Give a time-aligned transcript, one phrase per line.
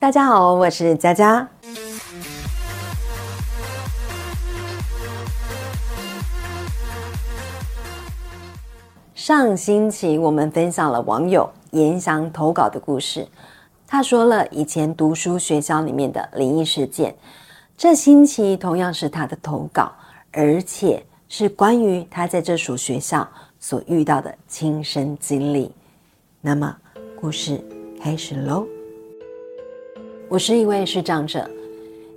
[0.00, 1.46] 大家好，我是佳佳。
[9.14, 13.28] 上星期我们分享了网友严翔投稿的故事，
[13.86, 17.14] 他说了以前读书学校里面的灵异事件。
[17.76, 19.92] 这星期同样是他的投稿，
[20.32, 23.28] 而且是关于他在这所学校
[23.58, 25.70] 所遇到的亲身经历。
[26.40, 26.74] 那么，
[27.20, 27.62] 故事
[28.02, 28.66] 开始喽。
[30.30, 31.44] 我是一位视障者，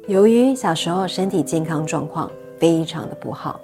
[0.06, 2.30] 由于小时候身体健康状况
[2.60, 3.60] 非常的不好，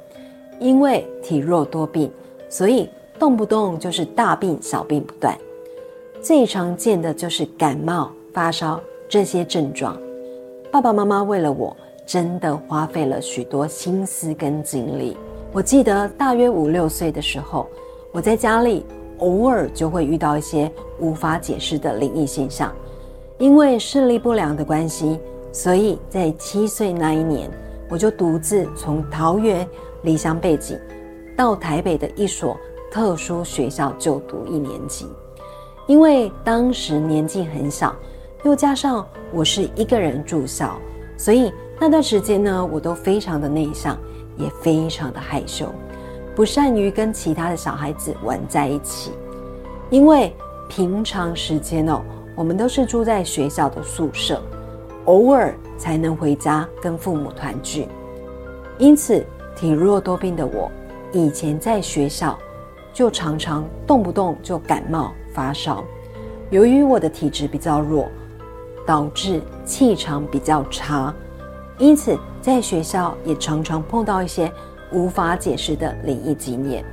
[0.59, 2.11] 因为体弱多病，
[2.49, 2.89] 所以
[3.19, 5.37] 动不动就是大病小病不断。
[6.19, 9.95] 最常见的就是感冒、发烧这些症状。
[10.71, 15.15] 爸爸妈妈为了我，真的花费了许多心思跟精力。
[15.51, 17.69] 我记得大约五六岁的时候，
[18.11, 18.83] 我在家里
[19.19, 22.73] 偶尔就会遇到一些无法解释的灵异现象。
[23.39, 25.17] 因为视力不良的关系，
[25.53, 27.49] 所以在七岁那一年，
[27.89, 29.65] 我就独自从桃园
[30.03, 30.77] 离乡背井，
[31.37, 32.57] 到台北的一所
[32.91, 35.07] 特殊学校就读一年级。
[35.87, 37.95] 因为当时年纪很小，
[38.43, 40.77] 又加上我是一个人住校，
[41.17, 43.97] 所以那段时间呢，我都非常的内向，
[44.35, 45.65] 也非常的害羞，
[46.35, 49.11] 不善于跟其他的小孩子玩在一起。
[49.89, 50.35] 因为
[50.67, 52.01] 平常时间哦。
[52.39, 54.41] 我们都是住在学校的宿舍，
[55.03, 57.85] 偶尔才能回家跟父母团聚。
[58.77, 59.25] 因此，
[59.57, 60.71] 体弱多病的我，
[61.11, 62.39] 以前在学校
[62.93, 65.83] 就常常动不动就感冒发烧。
[66.49, 68.07] 由于我的体质比较弱，
[68.87, 71.13] 导致气场比较差，
[71.77, 74.49] 因此在学校也常常碰到一些
[74.93, 76.85] 无法解释的灵异经验。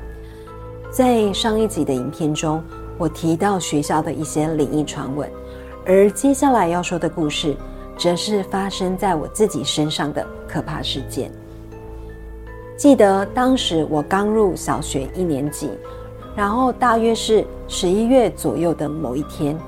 [0.90, 2.60] 在上一集的影片中。
[2.98, 5.30] 我提到学校的一些灵异传闻，
[5.84, 7.54] 而接下来要说的故事，
[7.98, 11.30] 则是发生在我自己身上的可怕事件。
[12.76, 15.70] 记得当时我刚入小学一年级，
[16.34, 19.58] 然后大约是十一月左右的某一天，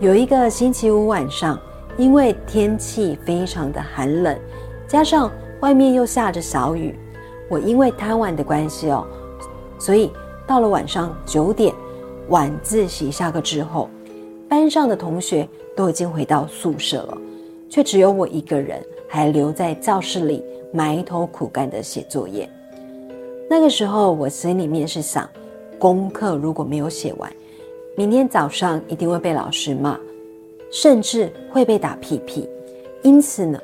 [0.00, 1.58] 有一个星期五晚上，
[1.98, 4.38] 因为天气非常的寒冷，
[4.88, 5.30] 加上
[5.60, 6.98] 外面又下着小雨，
[7.50, 9.06] 我因为贪玩的关系哦，
[9.78, 10.10] 所以
[10.46, 11.74] 到了晚上九点。
[12.28, 13.88] 晚自习下课之后，
[14.48, 15.46] 班上的同学
[15.76, 17.18] 都已经回到宿舍了，
[17.68, 20.42] 却只有我一个人还留在教室里
[20.72, 22.48] 埋头苦干的写作业。
[23.48, 25.28] 那个时候，我心里面是想，
[25.78, 27.30] 功课如果没有写完，
[27.94, 30.00] 明天早上一定会被老师骂，
[30.70, 32.48] 甚至会被打屁屁。
[33.02, 33.60] 因此呢，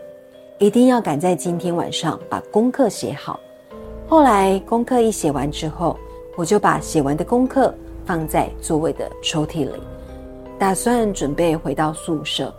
[0.58, 3.40] 一定要赶在今天晚上把功课写好。
[4.06, 5.96] 后来功课一写完之后，
[6.36, 7.74] 我就把写完的功课。
[8.10, 9.80] 放在座位的抽屉里，
[10.58, 12.52] 打算准备回到宿舍。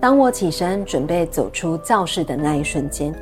[0.00, 3.12] 当我起身准备走出教室的那一瞬间，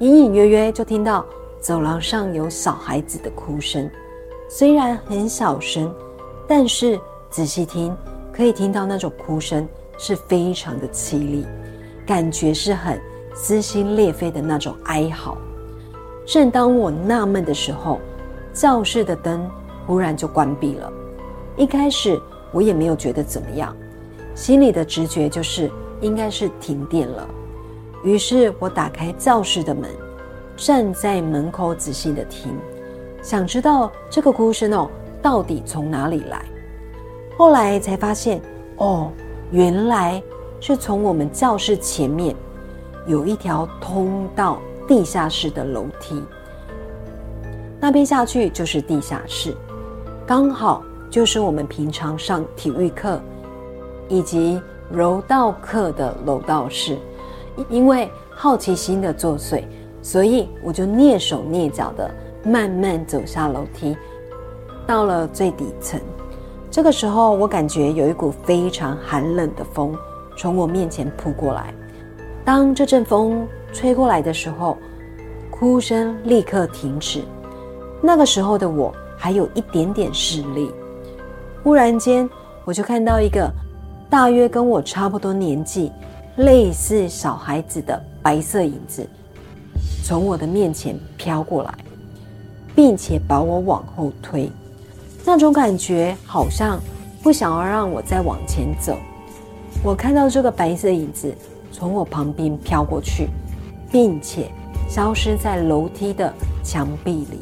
[0.00, 1.24] 隐隐约约就听到
[1.62, 3.90] 走廊上有小孩子的哭声。
[4.50, 5.90] 虽然很小声，
[6.46, 7.96] 但是仔细听，
[8.30, 11.46] 可以听到那种哭声是非常的凄厉，
[12.06, 13.00] 感觉是很
[13.34, 15.38] 撕心裂肺的那种哀嚎。
[16.26, 17.98] 正当我纳闷的时候，
[18.52, 19.50] 教室的灯。
[19.86, 20.92] 忽然就关闭了。
[21.58, 22.18] 一开始
[22.52, 23.76] 我也没有觉得怎么样，
[24.34, 25.68] 心里的直觉就是
[26.00, 27.28] 应该是停电了。
[28.04, 29.90] 于是我打开教室的门，
[30.56, 32.56] 站在门口仔细的听，
[33.20, 34.88] 想知道这个哭声哦
[35.20, 36.44] 到底从哪里来。
[37.36, 38.40] 后来才发现，
[38.76, 39.10] 哦，
[39.50, 40.22] 原来
[40.60, 42.36] 是从我们教室前面
[43.08, 46.22] 有一条通到地下室的楼梯，
[47.80, 49.56] 那边下去就是地下室。
[50.24, 53.20] 刚好就是我们平常上体育课
[54.08, 54.60] 以及
[54.90, 56.98] 柔道课的楼道室，
[57.70, 59.64] 因为好奇心的作祟，
[60.02, 62.10] 所以我就蹑手蹑脚的
[62.44, 63.96] 慢慢走下楼梯，
[64.86, 65.98] 到了最底层。
[66.70, 69.96] 这个时候，我感觉有一股非常寒冷的风
[70.36, 71.72] 从我面前扑过来。
[72.44, 74.76] 当这阵风吹过来的时候，
[75.50, 77.22] 哭声立刻停止。
[78.02, 78.94] 那个时候的我。
[79.20, 80.70] 还有一点点视力，
[81.62, 82.28] 忽然间
[82.64, 83.50] 我就看到一个
[84.08, 85.92] 大约跟我差不多年纪、
[86.36, 89.06] 类似小孩子的白色影子
[90.04, 91.74] 从我的面前飘过来，
[92.74, 94.50] 并且把我往后推。
[95.24, 96.80] 那种感觉好像
[97.22, 98.96] 不想要让我再往前走。
[99.82, 101.34] 我看到这个白色影子
[101.70, 103.28] 从我旁边飘过去，
[103.92, 104.50] 并且
[104.88, 106.32] 消失在楼梯的
[106.64, 107.40] 墙壁里。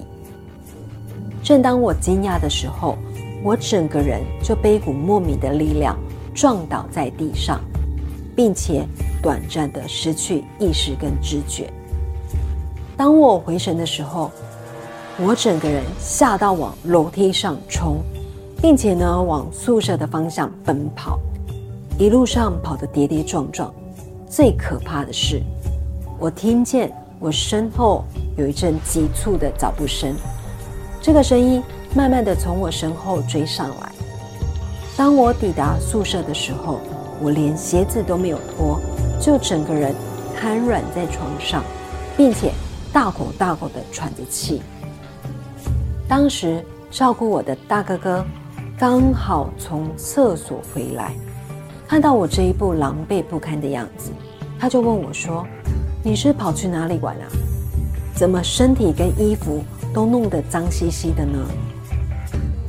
[1.45, 2.99] 正当我惊讶的时候，
[3.47, 5.97] 我整个人就被一股莫名的力量
[6.35, 7.61] 撞倒在地上。
[8.37, 8.87] 并且
[9.23, 11.73] 短暂的失去意识跟知觉。
[12.95, 14.31] 当我回神的时候，
[15.19, 18.03] 我整个人吓到往楼梯上冲，
[18.61, 21.19] 并且呢往宿舍的方向奔跑，
[21.99, 23.75] 一路上跑得跌跌撞撞。
[24.29, 25.41] 最可怕的是，
[26.19, 28.05] 我听见我身后
[28.37, 30.15] 有一阵急促的脚步声，
[31.01, 31.63] 这个声音
[31.97, 33.91] 慢慢的从我身后追上来。
[34.99, 36.79] 当我抵达宿舍的时候，
[37.23, 38.79] 我连鞋子都没有脱，
[39.19, 39.95] 就整个人
[40.39, 41.65] 瘫软在床上，
[42.15, 42.53] 并且
[42.93, 44.61] 大口大口的喘着气。
[46.07, 48.23] 当时照顾我的大哥哥
[48.79, 51.15] 刚好从厕所回来。
[51.89, 54.11] 看到我这一步狼狈不堪的样子，
[54.59, 55.47] 他就问我说
[56.05, 57.25] ：“你是跑去哪里玩啊？
[58.15, 59.63] 怎么身体跟衣服
[59.95, 61.39] 都弄得脏兮兮的呢？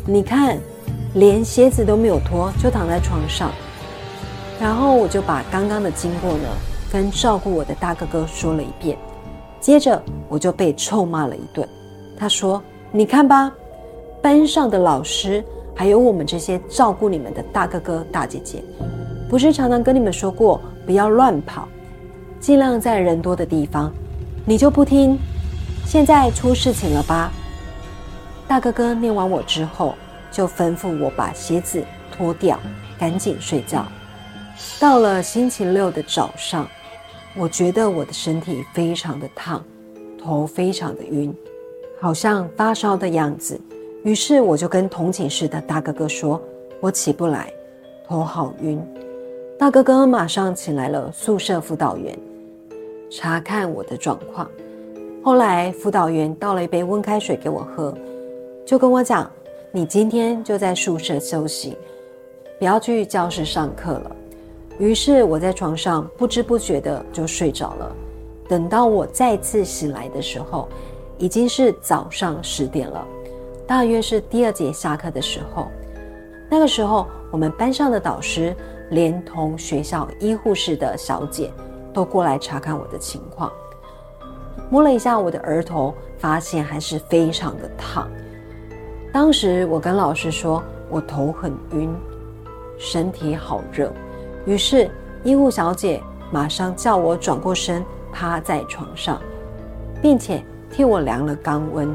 [0.09, 0.57] 你看，
[1.15, 3.51] 连鞋子都没有脱就躺在床上。”
[4.57, 6.48] 然后我就把刚刚的经过呢
[6.89, 8.98] 跟照顾我的大哥哥说了一遍，
[9.59, 11.68] 接着我就被臭骂了一顿。
[12.18, 13.51] 他说：“你看吧，
[14.21, 15.44] 班上的老师
[15.75, 18.63] 还有我们这些照顾你们的大哥哥大姐姐。”
[19.30, 21.68] 不是常常跟你们说过不要乱跑，
[22.39, 23.92] 尽量在人多的地方，
[24.45, 25.19] 你就不听。
[25.86, 27.30] 现在出事情了吧？
[28.48, 29.94] 大哥哥念完我之后，
[30.32, 32.58] 就吩咐我把鞋子脱掉，
[32.98, 33.86] 赶紧睡觉。
[34.80, 36.66] 到了星期六的早上，
[37.36, 39.62] 我觉得我的身体非常的烫，
[40.18, 41.36] 头非常的晕，
[42.00, 43.60] 好像发烧的样子。
[44.04, 46.42] 于是我就跟同寝室的大哥哥说
[46.80, 47.52] ：“我起不来，
[48.08, 48.82] 头好晕。”
[49.60, 52.18] 大哥哥马上请来了宿舍辅导员，
[53.12, 54.50] 查看我的状况。
[55.22, 57.94] 后来辅导员倒了一杯温开水给我喝，
[58.68, 59.31] 就跟我讲
[59.72, 61.78] ：“你今天就在宿舍休息，
[62.60, 64.16] 不要去教室上课了。”
[64.78, 67.96] 于是我在床上不知不觉的就睡着了。
[68.50, 70.68] 等到我再次醒来的时候，
[71.18, 73.08] 已经是早上十点了，
[73.66, 75.69] 大约是第二节下课的时候。
[76.50, 78.54] 那个时候，我们班上的导师。
[78.92, 81.52] 连同学校医护室的小姐
[81.94, 83.52] 都过来查看我的情况，
[84.69, 88.10] 摸了一下我的额头，发现还是非常的烫。
[89.12, 91.94] 当时我跟老师说，我头很晕，
[92.77, 93.92] 身体好热。
[94.45, 94.89] 于是
[95.24, 96.01] 医护小姐
[96.31, 99.19] 马上叫我转过身，趴在床上，
[100.01, 101.89] 并且替我量了肛温。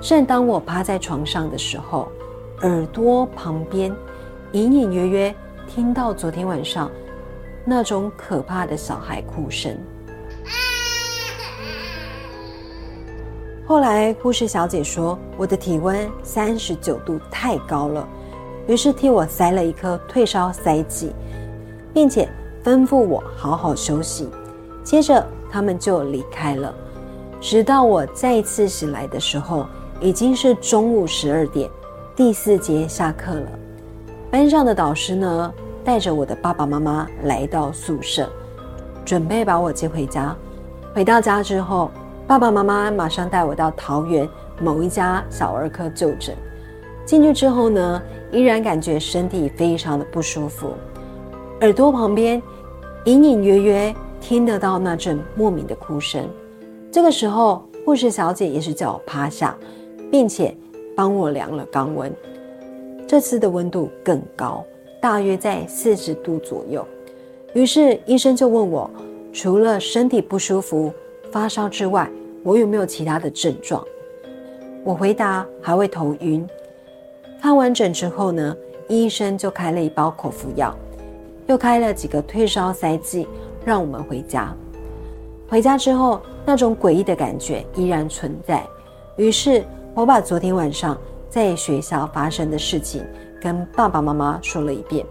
[0.00, 2.08] 正当我趴在床上的时候，
[2.62, 3.94] 耳朵旁边
[4.52, 5.34] 隐隐约约。
[5.66, 6.90] 听到昨天晚上
[7.64, 9.74] 那种可怕的小孩哭声。
[13.66, 18.06] 后来护士小姐说我的体温三十九度太高了，
[18.66, 21.14] 于是替我塞了一颗退烧塞剂，
[21.94, 22.28] 并且
[22.62, 24.28] 吩咐我好好休息。
[24.82, 26.74] 接着他们就离开了。
[27.40, 29.66] 直到我再次醒来的时候，
[29.98, 31.70] 已经是中午十二点，
[32.14, 33.48] 第四节下课了。
[34.30, 35.52] 班上的导师呢，
[35.82, 38.28] 带着我的爸爸妈妈来到宿舍，
[39.06, 40.36] 准备把我接回家。
[40.94, 41.90] 回到家之后，
[42.26, 44.26] 爸爸妈妈马上带我到桃园
[44.58, 46.34] 某一家小儿科就诊。
[47.04, 50.72] 进去之后呢，依然感觉身体非常的不舒服，
[51.60, 52.42] 耳朵旁边
[53.04, 56.26] 隐隐约约听得到那阵莫名的哭声。
[56.90, 59.54] 这个时候，护士小姐也是叫我趴下，
[60.10, 60.56] 并且
[60.96, 62.10] 帮我量了肛温。
[63.06, 64.64] 这次的温度更高，
[64.98, 66.82] 大约在四十度左右。
[67.52, 68.90] 于是医生就问我，
[69.30, 70.90] 除了身体不舒服、
[71.34, 72.08] 发烧之外，
[72.44, 73.84] 我有没有其他的症状？
[74.84, 76.46] 我回答还会头晕。
[77.42, 80.72] 看完诊之后呢，医生就开了一包口服药，
[81.48, 83.26] 又开了几个退烧塞剂，
[83.64, 84.54] 让我们回家。
[85.48, 88.64] 回家之后，那种诡异的感觉依然存在。
[89.16, 90.96] 于是我把昨天晚上。
[91.28, 93.04] 在学校发生的事情，
[93.40, 95.04] 跟爸爸妈妈说了一遍。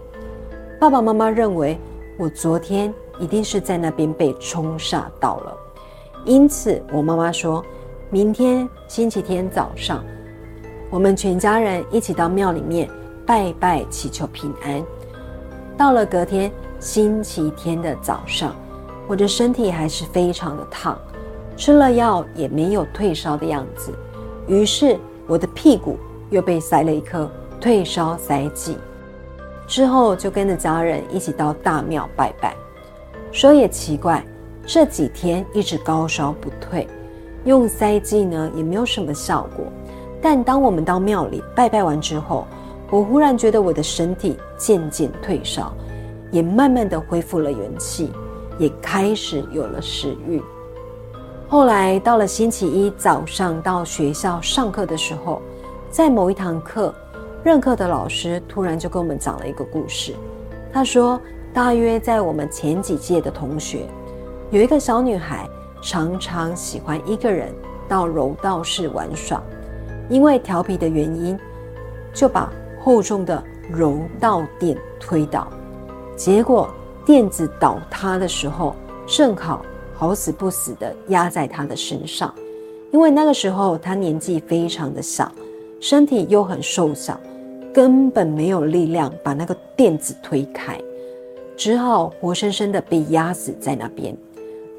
[0.80, 1.78] 爸爸妈妈认为
[2.18, 5.54] 我昨天一定是在那边被冲煞到了，
[6.24, 7.64] 因此我妈妈说，
[8.10, 10.04] 明天星期天早上，
[10.90, 12.88] 我们全家人一起到庙里面
[13.26, 14.82] 拜拜，祈求平安。
[15.76, 18.54] 到了隔天星期天的早上，
[19.06, 20.98] 我的身体还是非常的烫，
[21.56, 23.92] 吃了药也没有退烧的样子，
[24.46, 25.98] 于是我的屁股。
[26.30, 28.76] 又被塞了一颗退烧塞剂，
[29.68, 32.56] 之后就跟着家人一起到大庙拜拜。
[33.30, 34.24] 说也奇怪，
[34.66, 36.88] 这几天一直高烧不退，
[37.44, 39.66] 用塞剂呢也没有什么效果。
[40.22, 42.46] 但当我们到庙里拜拜完之后，
[42.90, 45.72] 我忽然觉得我的身体渐渐退烧，
[46.30, 48.10] 也慢慢的恢复了元气，
[48.58, 50.42] 也开始有了食欲。
[51.46, 55.42] 后来到了星期一早上到学校上课的时候，
[55.90, 56.92] 在某一堂课，
[57.44, 60.14] 任课的老师突然就跟我们讲了一个故事。
[60.72, 61.20] 他说，
[61.52, 63.86] 大约在我们前几届的同学，
[64.54, 65.50] 有一个小女孩，
[65.82, 67.52] 常常喜欢一个人
[67.88, 69.42] 到柔道室玩耍，
[70.08, 71.36] 因为调皮的原因，
[72.12, 75.48] 就把厚重的柔道垫推倒，
[76.14, 76.72] 结果
[77.04, 78.76] 垫子倒塌的时候，
[79.08, 79.60] 正好。
[79.96, 82.32] 好死不死的压在她的身上，
[82.92, 85.30] 因为那个时候她年纪非常的小，
[85.80, 87.18] 身体又很瘦小，
[87.72, 90.80] 根本没有力量把那个垫子推开，
[91.56, 94.16] 只好活生生的被压死在那边，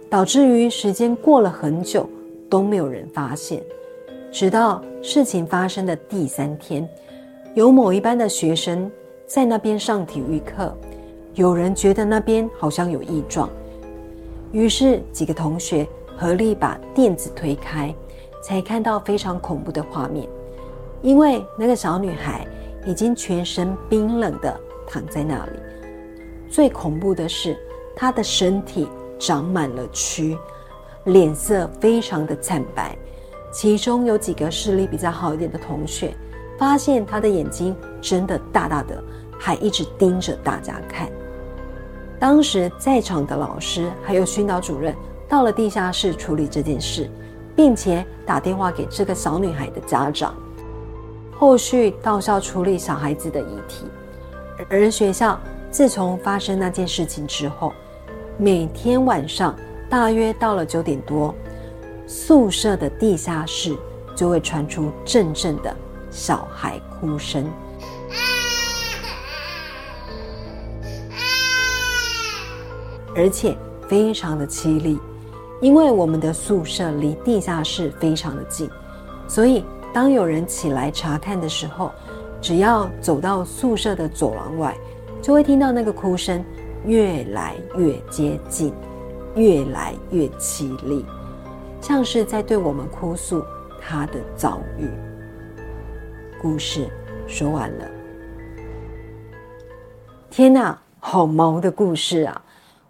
[0.09, 2.07] 导致于时间过了很久
[2.49, 3.61] 都没有人发现，
[4.31, 6.87] 直到事情发生的第三天，
[7.53, 8.89] 有某一班的学生
[9.25, 10.75] 在那边上体育课，
[11.33, 13.49] 有人觉得那边好像有异状。
[14.51, 15.85] 于是几个同学
[16.15, 17.93] 合力把垫子推开，
[18.41, 20.27] 才看到非常恐怖的画面。
[21.01, 22.47] 因为那个小女孩
[22.85, 25.51] 已经全身冰冷的躺在那里。
[26.49, 27.57] 最恐怖的是，
[27.95, 28.87] 她的身体
[29.25, 30.37] 长满了蛆，
[31.05, 32.95] 脸色非常的惨白。
[33.51, 36.13] 其中有几个视力比较好一点的同学，
[36.59, 39.03] 发现他的眼睛真的大大的，
[39.39, 41.09] 还一直盯着大家看。
[42.19, 44.95] 当时在场的老师还有训导主任
[45.27, 47.09] 到了地下室处理这件事，
[47.55, 50.35] 并且打电话给这个小女孩的家长，
[51.39, 53.85] 后续到校处理小孩子的遗体。
[54.69, 55.39] 而学校
[55.71, 57.73] 自从发生那件事情之后，
[58.37, 59.55] 每天晚上
[59.89, 61.33] 大约到了九点多，
[62.05, 63.73] 宿舍的地下室
[64.13, 65.73] 就会传出阵阵的
[66.09, 67.49] 小孩哭声。
[73.15, 73.55] 而且
[73.87, 74.99] 非常的凄厉，
[75.61, 78.69] 因为我们的宿舍离地下室非常的近，
[79.29, 79.63] 所以
[79.93, 81.89] 当有人起来查看的时候，
[82.41, 84.75] 只要走到宿舍的走廊外，
[85.21, 86.43] 就会听到那个哭声
[86.85, 88.73] 越来越接近，
[89.35, 91.03] 越来越凄厉，
[91.81, 93.43] 像是在对我们哭诉
[93.81, 94.89] 他的遭遇。
[96.41, 96.87] 故事
[97.27, 97.85] 说完了，
[100.29, 102.41] 天哪，好毛的故事啊！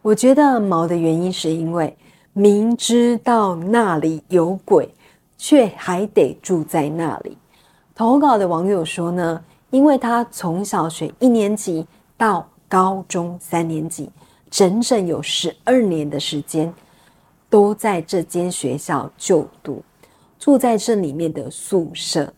[0.02, 1.96] 我觉得毛的原因是因为
[2.34, 4.94] 明知道那里有鬼，
[5.38, 7.38] 却还得住在那里。
[7.96, 11.88] 投稿的网友说呢，因为他从小学一年级
[12.18, 14.10] 到高中三年级，
[14.52, 16.74] 整整有十二年的时间
[17.50, 19.82] 都在这间学校就读，
[20.38, 22.34] 住在这里面的宿舍，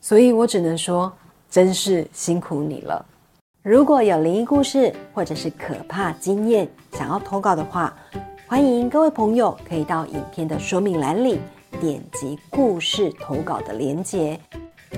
[0.00, 1.12] 所以我只能说，
[1.48, 3.06] 真是辛苦你了。
[3.62, 7.96] 如果有灵异故事或者是可怕经验想要投稿的话，
[8.48, 11.38] 欢迎各位朋友可以到影片的说明栏里
[11.80, 14.36] 点击故事投稿的连结，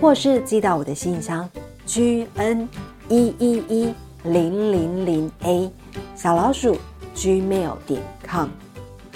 [0.00, 1.46] 或是寄到我的信箱
[1.84, 2.66] g n
[3.10, 5.70] 一一一零零零 a
[6.14, 6.76] 小老鼠
[7.14, 8.48] gmail 点 com，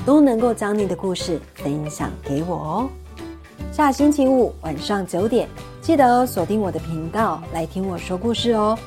[0.07, 2.89] 都能够将你的故事分享给我哦。
[3.71, 5.49] 下星期五晚上九点，
[5.83, 8.79] 记得锁定我的频道来听我说故事哦。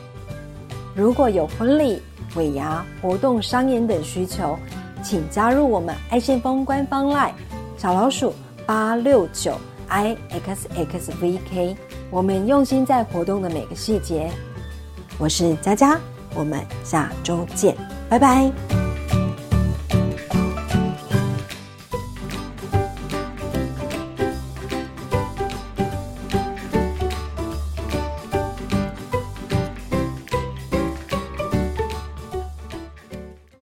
[0.95, 2.01] 如果有婚礼、
[2.36, 4.57] 尾牙、活动、商演等需求，
[5.03, 7.33] 请加入我们爱先锋官方 LINE
[7.77, 8.33] 小老鼠
[8.65, 9.53] 八六九
[9.89, 11.77] i x x v k。
[12.09, 14.31] 我们用心在活动的每个细节。
[15.17, 16.00] 我是佳佳，
[16.36, 17.75] 我们下周见，
[18.07, 18.87] 拜拜。